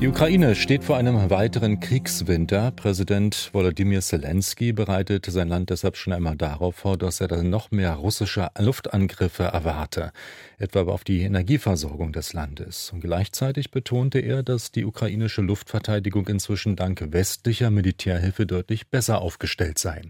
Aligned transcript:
Die 0.00 0.06
Ukraine 0.06 0.54
steht 0.54 0.84
vor 0.84 0.96
einem 0.96 1.28
weiteren 1.28 1.80
Kriegswinter. 1.80 2.70
Präsident 2.70 3.50
Volodymyr 3.52 4.00
Zelensky 4.00 4.72
bereitet 4.72 5.26
sein 5.26 5.48
Land 5.48 5.70
deshalb 5.70 5.96
schon 5.96 6.12
einmal 6.12 6.36
darauf 6.36 6.76
vor, 6.76 6.96
dass 6.96 7.20
er 7.20 7.26
dann 7.26 7.50
noch 7.50 7.72
mehr 7.72 7.94
russische 7.94 8.46
Luftangriffe 8.56 9.42
erwarte, 9.42 10.12
etwa 10.56 10.82
auf 10.82 11.02
die 11.02 11.22
Energieversorgung 11.22 12.12
des 12.12 12.32
Landes. 12.32 12.92
Und 12.92 13.00
gleichzeitig 13.00 13.72
betonte 13.72 14.20
er, 14.20 14.44
dass 14.44 14.70
die 14.70 14.84
ukrainische 14.84 15.42
Luftverteidigung 15.42 16.28
inzwischen 16.28 16.76
dank 16.76 17.04
westlicher 17.10 17.70
Militärhilfe 17.70 18.46
deutlich 18.46 18.86
besser 18.86 19.20
aufgestellt 19.20 19.80
sei. 19.80 20.02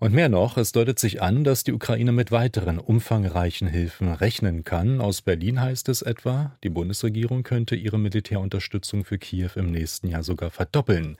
Und 0.00 0.12
mehr 0.12 0.28
noch, 0.28 0.56
es 0.56 0.72
deutet 0.72 0.98
sich 0.98 1.22
an, 1.22 1.44
dass 1.44 1.62
die 1.64 1.72
Ukraine 1.72 2.10
mit 2.12 2.32
weiteren 2.32 2.78
umfangreichen 2.78 3.68
Hilfen 3.68 4.12
rechnen 4.12 4.64
kann. 4.64 5.00
Aus 5.00 5.22
Berlin 5.22 5.60
heißt 5.60 5.88
es 5.88 6.02
etwa, 6.02 6.56
die 6.62 6.68
Bundesregierung 6.68 7.42
könnte 7.42 7.74
ihre 7.76 7.98
Militärunterstützung 7.98 9.04
für 9.04 9.18
Kiew 9.18 9.50
im 9.54 9.70
nächsten 9.70 10.08
Jahr 10.08 10.22
sogar 10.22 10.50
verdoppeln. 10.50 11.16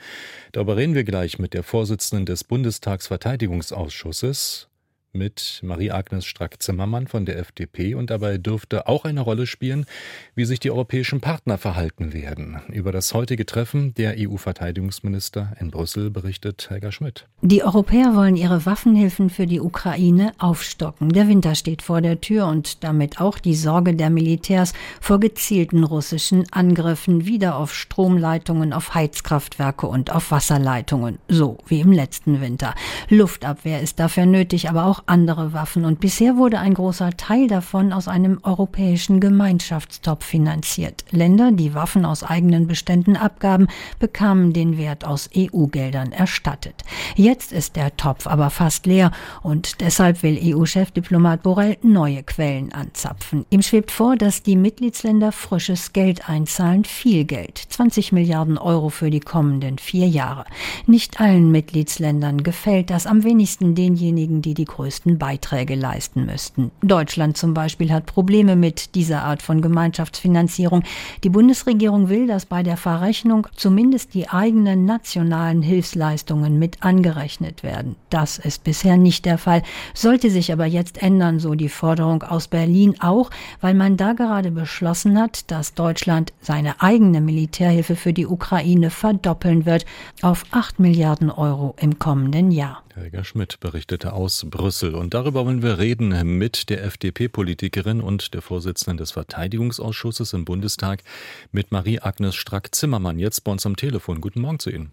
Darüber 0.52 0.76
reden 0.76 0.94
wir 0.94 1.04
gleich 1.04 1.38
mit 1.38 1.54
der 1.54 1.62
Vorsitzenden 1.62 2.26
des 2.26 2.44
Bundestagsverteidigungsausschusses, 2.44 4.68
mit 5.14 5.60
Marie-Agnes 5.62 6.26
Strack-Zimmermann 6.26 7.06
von 7.06 7.24
der 7.24 7.38
FDP 7.38 7.94
und 7.94 8.10
dabei 8.10 8.38
dürfte 8.38 8.88
auch 8.88 9.04
eine 9.04 9.20
Rolle 9.20 9.46
spielen, 9.46 9.86
wie 10.34 10.44
sich 10.44 10.60
die 10.60 10.70
europäischen 10.70 11.20
Partner 11.20 11.56
verhalten 11.56 12.12
werden. 12.12 12.60
Über 12.68 12.92
das 12.92 13.14
heutige 13.14 13.46
Treffen 13.46 13.94
der 13.94 14.16
EU-Verteidigungsminister 14.18 15.56
in 15.60 15.70
Brüssel 15.70 16.10
berichtet 16.10 16.68
Helga 16.68 16.90
Schmidt. 16.92 17.26
Die 17.42 17.62
Europäer 17.62 18.14
wollen 18.14 18.36
ihre 18.36 18.66
Waffenhilfen 18.66 19.30
für 19.30 19.46
die 19.46 19.60
Ukraine 19.60 20.32
aufstocken. 20.38 21.10
Der 21.10 21.28
Winter 21.28 21.54
steht 21.54 21.82
vor 21.82 22.00
der 22.00 22.20
Tür 22.20 22.46
und 22.46 22.82
damit 22.82 23.20
auch 23.20 23.38
die 23.38 23.54
Sorge 23.54 23.94
der 23.94 24.10
Militärs 24.10 24.72
vor 25.00 25.20
gezielten 25.20 25.84
russischen 25.84 26.44
Angriffen 26.52 27.26
wieder 27.26 27.56
auf 27.56 27.74
Stromleitungen, 27.74 28.72
auf 28.72 28.94
Heizkraftwerke 28.94 29.86
und 29.86 30.12
auf 30.12 30.30
Wasserleitungen, 30.30 31.18
so 31.28 31.58
wie 31.66 31.80
im 31.80 31.92
letzten 31.92 32.40
Winter. 32.40 32.74
Luftabwehr 33.08 33.80
ist 33.80 34.00
dafür 34.00 34.26
nötig, 34.26 34.68
aber 34.68 34.86
auch 34.86 35.03
andere 35.06 35.52
Waffen 35.52 35.84
und 35.84 36.00
bisher 36.00 36.36
wurde 36.36 36.58
ein 36.58 36.74
großer 36.74 37.10
Teil 37.16 37.46
davon 37.46 37.92
aus 37.92 38.08
einem 38.08 38.38
europäischen 38.42 39.20
Gemeinschaftstopf 39.20 40.24
finanziert. 40.24 41.04
Länder, 41.10 41.52
die 41.52 41.74
Waffen 41.74 42.04
aus 42.04 42.22
eigenen 42.22 42.66
Beständen 42.66 43.16
abgaben, 43.16 43.68
bekamen 43.98 44.52
den 44.52 44.78
Wert 44.78 45.04
aus 45.04 45.28
EU-Geldern 45.36 46.12
erstattet. 46.12 46.82
Jetzt 47.16 47.52
ist 47.52 47.76
der 47.76 47.96
Topf 47.96 48.26
aber 48.26 48.50
fast 48.50 48.86
leer 48.86 49.10
und 49.42 49.80
deshalb 49.80 50.22
will 50.22 50.38
EU-Chefdiplomat 50.42 51.42
Borrell 51.42 51.76
neue 51.82 52.22
Quellen 52.22 52.72
anzapfen. 52.72 53.44
Ihm 53.50 53.62
schwebt 53.62 53.90
vor, 53.90 54.16
dass 54.16 54.42
die 54.42 54.56
Mitgliedsländer 54.56 55.32
frisches 55.32 55.92
Geld 55.92 56.28
einzahlen, 56.28 56.84
viel 56.84 57.24
Geld, 57.24 57.58
20 57.58 58.12
Milliarden 58.12 58.58
Euro 58.58 58.88
für 58.88 59.10
die 59.10 59.20
kommenden 59.20 59.78
vier 59.78 60.08
Jahre. 60.08 60.44
Nicht 60.86 61.20
allen 61.20 61.50
Mitgliedsländern 61.50 62.42
gefällt 62.42 62.90
das, 62.90 63.06
am 63.06 63.22
wenigsten 63.22 63.74
denjenigen, 63.74 64.40
die 64.42 64.54
die 64.54 64.64
größten 64.64 64.93
größten 64.94 65.18
Beiträge 65.18 65.74
leisten 65.74 66.24
müssten. 66.24 66.70
Deutschland 66.80 67.36
zum 67.36 67.52
Beispiel 67.52 67.92
hat 67.92 68.06
Probleme 68.06 68.54
mit 68.54 68.94
dieser 68.94 69.24
Art 69.24 69.42
von 69.42 69.60
Gemeinschaftsfinanzierung. 69.60 70.84
Die 71.24 71.30
Bundesregierung 71.30 72.08
will, 72.08 72.28
dass 72.28 72.46
bei 72.46 72.62
der 72.62 72.76
Verrechnung 72.76 73.48
zumindest 73.56 74.14
die 74.14 74.28
eigenen 74.28 74.84
nationalen 74.84 75.62
Hilfsleistungen 75.62 76.60
mit 76.60 76.84
angerechnet 76.84 77.64
werden. 77.64 77.96
Das 78.08 78.38
ist 78.38 78.62
bisher 78.62 78.96
nicht 78.96 79.24
der 79.24 79.38
Fall, 79.38 79.62
sollte 79.94 80.30
sich 80.30 80.52
aber 80.52 80.66
jetzt 80.66 81.02
ändern, 81.02 81.40
so 81.40 81.54
die 81.54 81.68
Forderung 81.68 82.22
aus 82.22 82.46
Berlin 82.46 82.94
auch, 83.00 83.30
weil 83.60 83.74
man 83.74 83.96
da 83.96 84.12
gerade 84.12 84.52
beschlossen 84.52 85.18
hat, 85.18 85.50
dass 85.50 85.74
Deutschland 85.74 86.32
seine 86.40 86.80
eigene 86.80 87.20
Militärhilfe 87.20 87.96
für 87.96 88.12
die 88.12 88.26
Ukraine 88.26 88.90
verdoppeln 88.90 89.66
wird 89.66 89.86
auf 90.22 90.44
8 90.52 90.78
Milliarden 90.78 91.30
Euro 91.30 91.74
im 91.80 91.98
kommenden 91.98 92.52
Jahr. 92.52 92.83
Helga 92.94 93.24
Schmidt 93.24 93.58
berichtete 93.58 94.12
aus 94.12 94.46
Brüssel. 94.48 94.94
Und 94.94 95.14
darüber 95.14 95.44
wollen 95.44 95.62
wir 95.62 95.78
reden 95.78 96.38
mit 96.38 96.70
der 96.70 96.84
FDP-Politikerin 96.84 98.00
und 98.00 98.34
der 98.34 98.40
Vorsitzenden 98.40 98.98
des 98.98 99.10
Verteidigungsausschusses 99.10 100.32
im 100.32 100.44
Bundestag, 100.44 101.02
mit 101.50 101.72
Marie-Agnes 101.72 102.36
Strack-Zimmermann, 102.36 103.18
jetzt 103.18 103.42
bei 103.42 103.50
uns 103.50 103.66
am 103.66 103.74
Telefon. 103.74 104.20
Guten 104.20 104.40
Morgen 104.40 104.60
zu 104.60 104.70
Ihnen. 104.70 104.92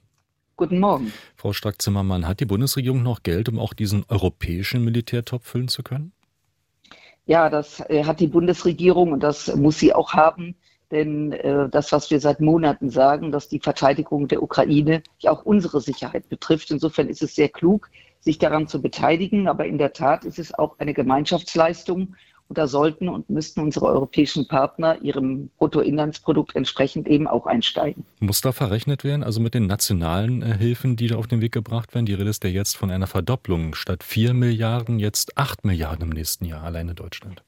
Guten 0.55 0.79
Morgen. 0.79 1.13
Frau 1.35 1.53
Strack-Zimmermann, 1.53 2.27
hat 2.27 2.39
die 2.39 2.45
Bundesregierung 2.45 3.03
noch 3.03 3.21
Geld, 3.21 3.49
um 3.49 3.59
auch 3.59 3.73
diesen 3.73 4.03
europäischen 4.07 4.83
Militärtopf 4.83 5.45
füllen 5.45 5.67
zu 5.67 5.83
können? 5.83 6.11
Ja, 7.27 7.51
das 7.51 7.81
äh, 7.81 8.03
hat 8.03 8.19
die 8.19 8.27
Bundesregierung 8.27 9.11
und 9.11 9.21
das 9.21 9.55
muss 9.55 9.77
sie 9.77 9.93
auch 9.93 10.13
haben. 10.13 10.55
Denn 10.91 11.31
äh, 11.31 11.69
das, 11.69 11.91
was 11.91 12.11
wir 12.11 12.19
seit 12.19 12.41
Monaten 12.41 12.89
sagen, 12.89 13.31
dass 13.31 13.47
die 13.47 13.59
Verteidigung 13.59 14.27
der 14.27 14.43
Ukraine 14.43 15.01
ja 15.19 15.31
auch 15.31 15.43
unsere 15.43 15.79
Sicherheit 15.79 16.27
betrifft. 16.27 16.69
Insofern 16.69 17.07
ist 17.07 17.23
es 17.23 17.33
sehr 17.33 17.49
klug, 17.49 17.89
sich 18.19 18.37
daran 18.37 18.67
zu 18.67 18.81
beteiligen. 18.81 19.47
Aber 19.47 19.65
in 19.65 19.77
der 19.77 19.93
Tat 19.93 20.25
ist 20.25 20.37
es 20.37 20.53
auch 20.53 20.77
eine 20.79 20.93
Gemeinschaftsleistung. 20.93 22.15
Und 22.49 22.57
da 22.57 22.67
sollten 22.67 23.07
und 23.07 23.29
müssten 23.29 23.61
unsere 23.61 23.85
europäischen 23.85 24.45
Partner 24.49 25.01
ihrem 25.01 25.49
Bruttoinlandsprodukt 25.57 26.53
entsprechend 26.53 27.07
eben 27.07 27.25
auch 27.25 27.45
einsteigen. 27.45 28.03
Muss 28.19 28.41
da 28.41 28.51
verrechnet 28.51 29.05
werden, 29.05 29.23
also 29.23 29.39
mit 29.39 29.53
den 29.53 29.67
nationalen 29.67 30.41
äh, 30.41 30.57
Hilfen, 30.57 30.97
die 30.97 31.07
da 31.07 31.15
auf 31.15 31.27
den 31.27 31.39
Weg 31.39 31.53
gebracht 31.53 31.95
werden? 31.95 32.05
Die 32.05 32.13
Rede 32.13 32.29
ist 32.29 32.43
ja 32.43 32.49
jetzt 32.49 32.75
von 32.75 32.91
einer 32.91 33.07
Verdopplung. 33.07 33.73
Statt 33.73 34.03
4 34.03 34.33
Milliarden 34.33 34.99
jetzt 34.99 35.37
8 35.37 35.63
Milliarden 35.63 36.09
im 36.09 36.09
nächsten 36.09 36.43
Jahr, 36.43 36.63
alleine 36.63 36.93
Deutschland. 36.93 37.41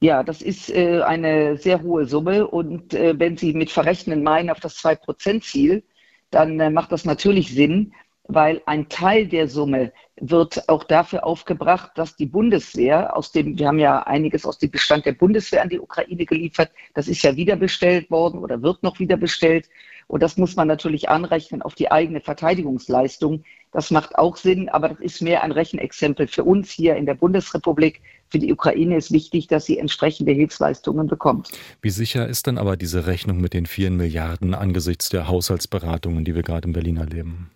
Ja, 0.00 0.22
das 0.22 0.42
ist 0.42 0.70
äh, 0.70 1.02
eine 1.02 1.56
sehr 1.56 1.82
hohe 1.82 2.06
Summe. 2.06 2.46
Und 2.46 2.94
äh, 2.94 3.18
wenn 3.18 3.36
Sie 3.36 3.52
mit 3.52 3.70
Verrechnen 3.70 4.22
meinen 4.22 4.50
auf 4.50 4.60
das 4.60 4.76
2-Prozent-Ziel, 4.76 5.82
dann 6.30 6.60
äh, 6.60 6.70
macht 6.70 6.92
das 6.92 7.04
natürlich 7.04 7.52
Sinn, 7.52 7.92
weil 8.28 8.62
ein 8.66 8.88
Teil 8.88 9.26
der 9.26 9.48
Summe 9.48 9.92
wird 10.20 10.68
auch 10.68 10.84
dafür 10.84 11.24
aufgebracht, 11.26 11.92
dass 11.96 12.14
die 12.14 12.26
Bundeswehr 12.26 13.16
aus 13.16 13.32
dem, 13.32 13.58
wir 13.58 13.68
haben 13.68 13.78
ja 13.78 14.02
einiges 14.02 14.44
aus 14.44 14.58
dem 14.58 14.70
Bestand 14.70 15.06
der 15.06 15.12
Bundeswehr 15.12 15.62
an 15.62 15.70
die 15.70 15.80
Ukraine 15.80 16.26
geliefert, 16.26 16.70
das 16.94 17.08
ist 17.08 17.22
ja 17.22 17.34
wiederbestellt 17.36 18.10
worden 18.10 18.38
oder 18.38 18.62
wird 18.62 18.82
noch 18.82 18.98
wiederbestellt. 19.00 19.68
Und 20.06 20.22
das 20.22 20.36
muss 20.36 20.56
man 20.56 20.68
natürlich 20.68 21.08
anrechnen 21.08 21.62
auf 21.62 21.74
die 21.74 21.90
eigene 21.90 22.20
Verteidigungsleistung. 22.20 23.44
Das 23.72 23.90
macht 23.90 24.16
auch 24.16 24.36
Sinn, 24.36 24.68
aber 24.68 24.90
das 24.90 25.00
ist 25.00 25.22
mehr 25.22 25.42
ein 25.42 25.52
Rechenexempel 25.52 26.26
für 26.26 26.44
uns 26.44 26.70
hier 26.70 26.96
in 26.96 27.06
der 27.06 27.14
Bundesrepublik. 27.14 28.00
Für 28.30 28.38
die 28.38 28.52
Ukraine 28.52 28.96
ist 28.96 29.12
wichtig, 29.12 29.46
dass 29.46 29.64
sie 29.64 29.78
entsprechende 29.78 30.32
Hilfsleistungen 30.32 31.06
bekommt. 31.06 31.50
Wie 31.80 31.90
sicher 31.90 32.28
ist 32.28 32.46
denn 32.46 32.58
aber 32.58 32.76
diese 32.76 33.06
Rechnung 33.06 33.40
mit 33.40 33.54
den 33.54 33.66
vielen 33.66 33.96
Milliarden 33.96 34.54
angesichts 34.54 35.08
der 35.08 35.28
Haushaltsberatungen, 35.28 36.24
die 36.24 36.34
wir 36.34 36.42
gerade 36.42 36.68
in 36.68 36.72
Berlin 36.72 36.98
erleben? 36.98 37.50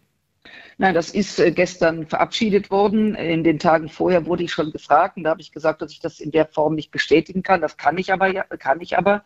Nein, 0.78 0.94
das 0.94 1.10
ist 1.10 1.38
äh, 1.38 1.52
gestern 1.52 2.06
verabschiedet 2.06 2.70
worden. 2.70 3.14
In 3.14 3.44
den 3.44 3.58
Tagen 3.58 3.88
vorher 3.88 4.26
wurde 4.26 4.44
ich 4.44 4.52
schon 4.52 4.72
gefragt 4.72 5.16
und 5.16 5.24
da 5.24 5.30
habe 5.30 5.40
ich 5.40 5.52
gesagt, 5.52 5.82
dass 5.82 5.92
ich 5.92 6.00
das 6.00 6.20
in 6.20 6.30
der 6.30 6.46
Form 6.46 6.74
nicht 6.74 6.90
bestätigen 6.90 7.42
kann. 7.42 7.60
Das 7.60 7.76
kann 7.76 7.98
ich 7.98 8.12
aber, 8.12 8.32
kann 8.32 8.80
ich 8.80 8.96
aber. 8.96 9.22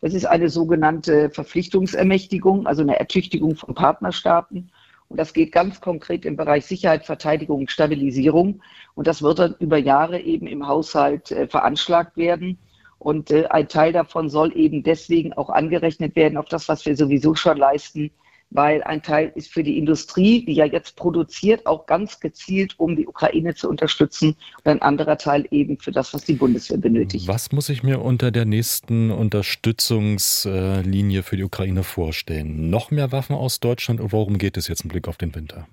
Das 0.00 0.14
ist 0.14 0.24
eine 0.24 0.48
sogenannte 0.48 1.30
Verpflichtungsermächtigung, 1.30 2.66
also 2.66 2.82
eine 2.82 2.98
Ertüchtigung 2.98 3.56
von 3.56 3.74
Partnerstaaten. 3.74 4.70
Und 5.10 5.16
das 5.16 5.32
geht 5.32 5.50
ganz 5.50 5.80
konkret 5.80 6.24
im 6.24 6.36
Bereich 6.36 6.66
Sicherheit, 6.66 7.04
Verteidigung 7.04 7.66
Stabilisierung. 7.66 8.62
Und 8.94 9.08
das 9.08 9.22
wird 9.22 9.40
dann 9.40 9.56
über 9.58 9.76
Jahre 9.76 10.20
eben 10.20 10.46
im 10.46 10.68
Haushalt 10.68 11.32
äh, 11.32 11.48
veranschlagt 11.48 12.16
werden. 12.16 12.58
Und 13.00 13.32
äh, 13.32 13.46
ein 13.46 13.66
Teil 13.66 13.92
davon 13.92 14.28
soll 14.28 14.56
eben 14.56 14.84
deswegen 14.84 15.32
auch 15.32 15.50
angerechnet 15.50 16.14
werden 16.14 16.38
auf 16.38 16.46
das, 16.46 16.68
was 16.68 16.86
wir 16.86 16.96
sowieso 16.96 17.34
schon 17.34 17.58
leisten, 17.58 18.12
weil 18.50 18.82
ein 18.82 19.02
Teil 19.02 19.32
ist 19.34 19.52
für 19.52 19.62
die 19.62 19.76
Industrie, 19.78 20.44
die 20.44 20.52
ja 20.54 20.64
jetzt 20.64 20.96
produziert, 20.96 21.66
auch 21.66 21.84
ganz 21.86 22.18
gezielt, 22.20 22.74
um 22.78 22.96
die 22.96 23.06
Ukraine 23.06 23.54
zu 23.54 23.68
unterstützen 23.68 24.36
und 24.58 24.66
ein 24.66 24.80
anderer 24.82 25.18
Teil 25.18 25.46
eben 25.50 25.78
für 25.78 25.92
das, 25.92 26.12
was 26.12 26.24
die 26.24 26.32
Bundeswehr 26.34 26.78
benötigt. 26.78 27.28
Was 27.28 27.52
muss 27.52 27.68
ich 27.68 27.84
mir 27.84 28.02
unter 28.02 28.32
der 28.32 28.44
nächsten 28.44 29.10
Unterstützungslinie 29.10 31.22
für 31.22 31.36
die 31.36 31.44
Ukraine 31.44 31.84
vorstellen? 31.84 32.70
Noch 32.70 32.90
mehr 32.90 33.12
Waffen 33.12 33.36
aus 33.36 33.60
Deutschland 33.60 34.00
oder 34.00 34.12
worum 34.12 34.38
geht 34.38 34.56
es 34.56 34.68
jetzt 34.68 34.82
im 34.82 34.88
Blick 34.88 35.06
auf 35.08 35.16
den 35.16 35.34
Winter? 35.34 35.66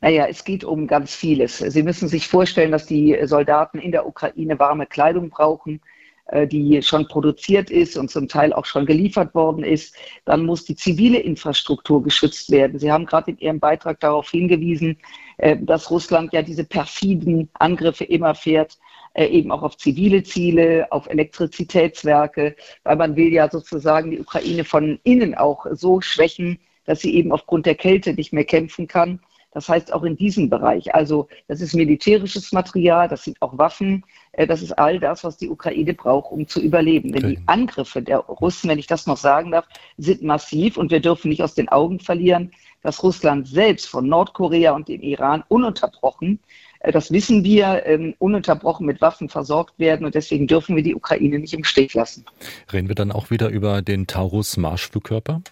Naja, 0.00 0.26
es 0.28 0.44
geht 0.44 0.64
um 0.64 0.86
ganz 0.86 1.14
vieles. 1.14 1.58
Sie 1.58 1.82
müssen 1.82 2.08
sich 2.08 2.28
vorstellen, 2.28 2.72
dass 2.72 2.86
die 2.86 3.18
Soldaten 3.24 3.78
in 3.78 3.92
der 3.92 4.06
Ukraine 4.06 4.58
warme 4.58 4.86
Kleidung 4.86 5.30
brauchen. 5.30 5.80
Äh, 6.26 6.46
die 6.46 6.80
schon 6.82 7.06
produziert 7.06 7.70
ist 7.70 7.98
und 7.98 8.10
zum 8.10 8.28
Teil 8.28 8.54
auch 8.54 8.64
schon 8.64 8.86
geliefert 8.86 9.34
worden 9.34 9.62
ist. 9.62 9.94
Dann 10.24 10.46
muss 10.46 10.64
die 10.64 10.74
zivile 10.74 11.18
Infrastruktur 11.18 12.02
geschützt 12.02 12.50
werden. 12.50 12.78
Sie 12.78 12.90
haben 12.90 13.04
gerade 13.04 13.32
in 13.32 13.38
Ihrem 13.38 13.60
Beitrag 13.60 14.00
darauf 14.00 14.30
hingewiesen, 14.30 14.96
äh, 15.36 15.58
dass 15.60 15.90
Russland 15.90 16.32
ja 16.32 16.40
diese 16.40 16.64
perfiden 16.64 17.50
Angriffe 17.52 18.04
immer 18.04 18.34
fährt 18.34 18.78
äh, 19.12 19.26
eben 19.26 19.52
auch 19.52 19.62
auf 19.62 19.76
zivile 19.76 20.22
Ziele, 20.22 20.86
auf 20.90 21.08
Elektrizitätswerke, 21.10 22.56
weil 22.84 22.96
man 22.96 23.16
will 23.16 23.30
ja 23.30 23.50
sozusagen 23.50 24.10
die 24.10 24.20
Ukraine 24.20 24.64
von 24.64 24.98
innen 25.04 25.34
auch 25.34 25.66
so 25.72 26.00
schwächen, 26.00 26.58
dass 26.86 27.00
sie 27.00 27.14
eben 27.14 27.32
aufgrund 27.32 27.66
der 27.66 27.74
Kälte 27.74 28.14
nicht 28.14 28.32
mehr 28.32 28.44
kämpfen 28.44 28.86
kann. 28.86 29.20
Das 29.54 29.68
heißt 29.68 29.92
auch 29.92 30.02
in 30.02 30.16
diesem 30.16 30.50
Bereich. 30.50 30.94
Also 30.94 31.28
das 31.48 31.60
ist 31.60 31.74
militärisches 31.74 32.52
Material, 32.52 33.08
das 33.08 33.24
sind 33.24 33.40
auch 33.40 33.56
Waffen, 33.56 34.04
äh, 34.32 34.46
das 34.46 34.60
ist 34.60 34.72
all 34.72 34.98
das, 34.98 35.24
was 35.24 35.36
die 35.36 35.48
Ukraine 35.48 35.94
braucht, 35.94 36.32
um 36.32 36.46
zu 36.46 36.60
überleben. 36.60 37.12
Denn 37.12 37.24
okay. 37.24 37.36
die 37.36 37.42
Angriffe 37.48 38.02
der 38.02 38.18
Russen, 38.18 38.68
wenn 38.68 38.78
ich 38.78 38.88
das 38.88 39.06
noch 39.06 39.16
sagen 39.16 39.52
darf, 39.52 39.66
sind 39.96 40.22
massiv 40.22 40.76
und 40.76 40.90
wir 40.90 41.00
dürfen 41.00 41.28
nicht 41.28 41.42
aus 41.42 41.54
den 41.54 41.68
Augen 41.68 42.00
verlieren, 42.00 42.50
dass 42.82 43.02
Russland 43.02 43.48
selbst 43.48 43.88
von 43.88 44.08
Nordkorea 44.08 44.72
und 44.72 44.88
dem 44.88 45.00
Iran 45.00 45.44
ununterbrochen 45.48 46.40
äh, 46.80 46.92
das 46.92 47.10
wissen 47.10 47.44
wir, 47.44 47.86
ähm, 47.86 48.14
ununterbrochen 48.18 48.86
mit 48.86 49.00
Waffen 49.00 49.28
versorgt 49.28 49.78
werden 49.78 50.04
und 50.04 50.14
deswegen 50.14 50.46
dürfen 50.46 50.76
wir 50.76 50.82
die 50.82 50.94
Ukraine 50.94 51.38
nicht 51.38 51.54
im 51.54 51.64
Stich 51.64 51.94
lassen. 51.94 52.24
Reden 52.72 52.88
wir 52.88 52.94
dann 52.94 53.10
auch 53.10 53.30
wieder 53.30 53.48
über 53.48 53.82
den 53.82 54.06
Taurus-Marschflugkörper? 54.06 55.42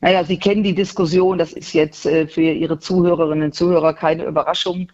Naja, 0.00 0.24
Sie 0.24 0.38
kennen 0.38 0.62
die 0.62 0.74
Diskussion, 0.74 1.38
das 1.38 1.52
ist 1.52 1.72
jetzt 1.72 2.06
äh, 2.06 2.26
für 2.26 2.42
Ihre 2.42 2.78
Zuhörerinnen 2.78 3.46
und 3.46 3.54
Zuhörer 3.54 3.94
keine 3.94 4.24
Überraschung. 4.24 4.90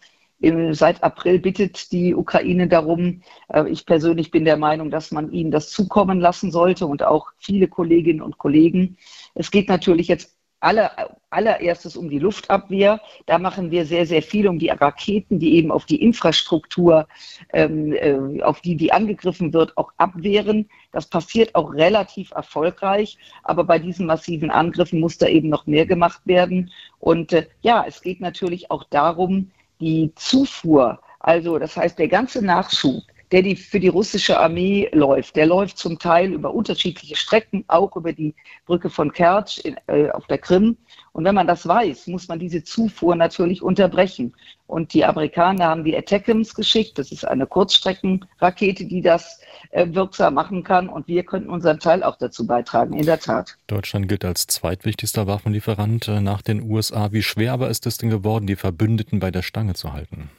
Seit 0.73 1.03
April 1.03 1.39
bittet 1.39 1.93
die 1.93 2.15
Ukraine 2.15 2.69
darum. 2.69 3.23
Äh, 3.49 3.71
ich 3.71 3.87
persönlich 3.87 4.31
bin 4.31 4.45
der 4.45 4.59
Meinung, 4.59 4.91
dass 4.91 5.11
man 5.11 5.33
ihnen 5.33 5.51
das 5.51 5.71
zukommen 5.71 6.21
lassen 6.21 6.51
sollte 6.51 6.87
und 6.87 7.03
auch 7.03 7.33
viele 7.39 7.69
Kolleginnen 7.69 8.21
und 8.21 8.37
Kollegen. 8.37 8.99
Es 9.35 9.51
geht 9.51 9.69
natürlich 9.69 10.09
jetzt 10.09 10.36
aller, 10.67 11.17
allererstes 11.31 11.97
um 11.97 12.09
die 12.11 12.19
Luftabwehr. 12.19 13.01
Da 13.27 13.39
machen 13.39 13.71
wir 13.71 13.87
sehr, 13.87 14.05
sehr 14.05 14.23
viel 14.23 14.49
um 14.49 14.59
die 14.59 14.69
Raketen, 14.69 15.39
die 15.39 15.55
eben 15.55 15.71
auf 15.71 15.87
die 15.87 16.03
Infrastruktur, 16.03 17.07
ähm, 17.53 17.93
äh, 17.93 18.43
auf 18.43 18.61
die 18.61 18.77
die 18.77 18.93
angegriffen 18.93 19.53
wird, 19.53 19.77
auch 19.77 19.93
abwehren. 19.97 20.69
Das 20.93 21.07
passiert 21.07 21.55
auch 21.55 21.73
relativ 21.73 22.33
erfolgreich. 22.33 23.17
Aber 23.45 23.65
bei 23.65 23.79
diesen 23.79 24.07
massiven 24.07 24.51
Angriffen 24.51 25.01
muss 25.01 25.19
da 25.19 25.27
eben 25.29 25.49
noch 25.49 25.67
mehr 25.67 25.87
gemacht 25.87 26.21
werden. 26.25 26.71
Und 26.99 27.33
äh, 27.33 27.47
ja, 27.63 27.85
es 27.87 28.03
geht 28.03 28.21
natürlich 28.21 28.71
auch 28.71 28.85
darum, 28.91 29.51
die 29.81 30.13
Zufuhr, 30.17 31.01
also 31.21 31.59
das 31.59 31.77
heißt 31.77 31.99
der 31.99 32.09
ganze 32.09 32.45
Nachschub, 32.45 33.03
der 33.33 33.43
die 33.43 33.57
für 33.57 33.81
die 33.81 33.89
russische 33.89 34.39
Armee 34.39 34.89
läuft. 34.93 35.37
Der 35.37 35.47
läuft 35.47 35.79
zum 35.79 35.99
Teil 35.99 36.33
über 36.33 36.55
unterschiedliche 36.55 37.17
Strecken, 37.17 37.65
auch 37.69 37.97
über 37.97 38.13
die 38.13 38.35
Brücke 38.67 38.91
von 38.91 39.13
Kertsch 39.13 39.59
in, 39.59 39.77
äh, 39.89 40.11
auf 40.11 40.27
der 40.27 40.39
Krim. 40.39 40.77
Und 41.13 41.25
wenn 41.25 41.35
man 41.35 41.47
das 41.47 41.67
weiß, 41.67 42.07
muss 42.09 42.29
man 42.29 42.39
diese 42.39 42.63
Zufuhr 42.63 43.17
natürlich 43.17 43.63
unterbrechen. 43.63 44.35
Und 44.67 44.93
die 44.93 45.05
Amerikaner 45.05 45.67
haben 45.67 45.85
die 45.85 45.97
Attackams 45.97 46.55
geschickt. 46.55 46.99
Das 46.99 47.11
ist 47.11 47.25
eine 47.27 47.47
Kurzstreckenrakete, 47.47 48.85
die 48.85 49.01
das 49.01 49.41
äh, 49.71 49.87
wirksam 49.91 50.35
machen 50.35 50.63
kann. 50.63 50.89
Und 50.89 51.09
wir 51.09 51.25
könnten 51.25 51.51
unseren 51.51 51.81
Teil 51.81 52.03
auch 52.03 52.17
dazu 52.17 52.47
beitragen, 52.47 52.95
in 52.95 53.07
der 53.07 53.19
Tat. 53.19 53.57
Deutschland 53.67 54.09
gilt 54.09 54.25
als 54.25 54.47
zweitwichtigster 54.47 55.27
Waffenlieferant 55.27 56.09
äh, 56.09 56.21
nach 56.21 56.43
den 56.43 56.63
USA. 56.63 57.13
Wie 57.13 57.23
schwer 57.23 57.53
aber 57.53 57.71
ist 57.71 57.87
es 57.87 57.99
denn 57.99 58.11
geworden, 58.11 58.47
die 58.47 58.57
Verbündeten 58.57 59.19
bei 59.19 59.31
der 59.31 59.43
Stange 59.43 59.75
zu 59.75 59.93
halten? 59.93 60.31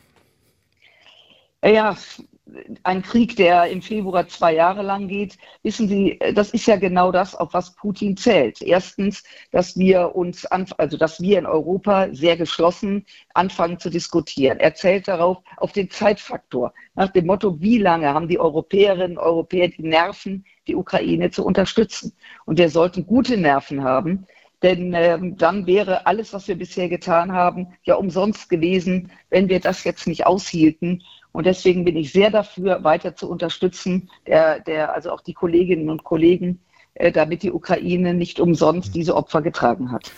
Ja, 1.64 1.98
ein 2.84 3.02
Krieg, 3.02 3.36
der 3.36 3.66
im 3.66 3.82
Februar 3.82 4.28
zwei 4.28 4.54
Jahre 4.56 4.82
lang 4.82 5.08
geht, 5.08 5.38
wissen 5.64 5.88
Sie, 5.88 6.20
das 6.34 6.52
ist 6.52 6.66
ja 6.68 6.76
genau 6.78 7.12
das, 7.12 7.36
auf 7.36 7.54
was 7.54 7.76
Putin 7.76 8.16
zählt. 8.18 8.62
Erstens, 8.62 9.24
dass 9.52 9.78
wir 9.78 10.16
uns, 10.16 10.46
also 10.46 10.98
dass 10.98 11.22
wir 11.22 11.40
in 11.40 11.46
Europa 11.46 12.08
sehr 12.12 12.38
geschlossen 12.38 13.06
anfangen 13.34 13.80
zu 13.80 13.90
diskutieren. 13.90 14.60
Er 14.60 14.76
zählt 14.76 15.08
darauf, 15.08 15.38
auf 15.58 15.72
den 15.72 15.90
Zeitfaktor. 15.90 16.74
Nach 16.96 17.10
dem 17.10 17.26
Motto, 17.26 17.60
wie 17.62 17.78
lange 17.78 18.14
haben 18.14 18.28
die 18.28 18.40
Europäerinnen 18.40 19.18
und 19.18 19.24
Europäer 19.24 19.70
die 19.70 19.84
Nerven, 19.84 20.46
die 20.68 20.76
Ukraine 20.76 21.32
zu 21.32 21.46
unterstützen? 21.46 22.14
Und 22.46 22.58
wir 22.58 22.70
sollten 22.70 23.06
gute 23.06 23.38
Nerven 23.38 23.84
haben, 23.84 24.26
denn 24.64 24.94
ähm, 24.96 25.38
dann 25.38 25.68
wäre 25.68 26.08
alles, 26.08 26.34
was 26.34 26.48
wir 26.48 26.56
bisher 26.58 26.90
getan 26.90 27.32
haben, 27.32 27.68
ja 27.84 27.96
umsonst 27.96 28.50
gewesen, 28.50 29.12
wenn 29.30 29.50
wir 29.50 29.60
das 29.60 29.84
jetzt 29.84 30.08
nicht 30.08 30.26
aushielten. 30.26 31.04
Und 31.38 31.46
deswegen 31.46 31.86
bin 31.86 31.96
ich 31.96 32.14
sehr 32.14 32.32
dafür, 32.32 32.84
weiter 32.84 33.16
zu 33.16 33.30
unterstützen, 33.30 34.10
der, 34.26 34.60
der, 34.60 34.96
also 34.96 35.12
auch 35.12 35.22
die 35.22 35.36
Kolleginnen 35.36 35.92
und 35.92 36.04
Kollegen, 36.04 36.62
äh, 36.96 37.12
damit 37.12 37.44
die 37.44 37.52
Ukraine 37.52 38.16
nicht 38.16 38.40
umsonst 38.40 38.96
diese 38.96 39.16
Opfer 39.16 39.44
getragen 39.44 39.92
hat. 39.92 40.12